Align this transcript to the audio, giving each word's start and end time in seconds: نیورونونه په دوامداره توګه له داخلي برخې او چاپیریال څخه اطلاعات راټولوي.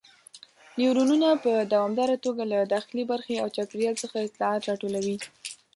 نیورونونه 0.77 1.29
په 1.43 1.51
دوامداره 1.73 2.15
توګه 2.25 2.43
له 2.51 2.59
داخلي 2.75 3.03
برخې 3.11 3.35
او 3.41 3.47
چاپیریال 3.55 3.95
څخه 4.03 4.17
اطلاعات 4.21 4.61
راټولوي. 4.69 5.17